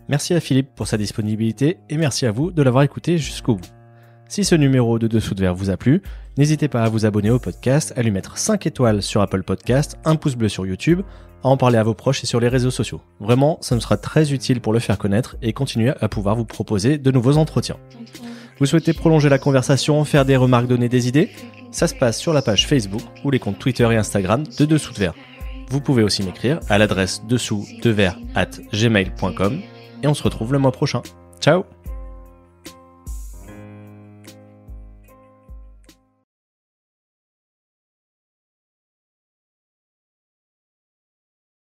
[0.09, 3.69] Merci à Philippe pour sa disponibilité et merci à vous de l'avoir écouté jusqu'au bout.
[4.29, 6.03] Si ce numéro de Dessous de Verre vous a plu,
[6.37, 9.99] n'hésitez pas à vous abonner au podcast, à lui mettre 5 étoiles sur Apple Podcast,
[10.05, 11.03] un pouce bleu sur YouTube,
[11.43, 13.01] à en parler à vos proches et sur les réseaux sociaux.
[13.21, 16.45] Vraiment, ça nous sera très utile pour le faire connaître et continuer à pouvoir vous
[16.45, 17.77] proposer de nouveaux entretiens.
[18.59, 21.31] Vous souhaitez prolonger la conversation, faire des remarques, donner des idées
[21.71, 24.93] Ça se passe sur la page Facebook ou les comptes Twitter et Instagram de Dessous
[24.93, 25.15] de Verre.
[25.71, 27.95] Vous pouvez aussi m'écrire à l'adresse dessous de
[28.35, 29.61] at gmail.com
[30.03, 31.03] et on se retrouve le mois prochain.
[31.41, 31.65] Ciao